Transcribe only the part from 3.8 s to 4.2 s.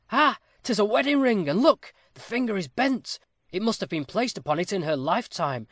have been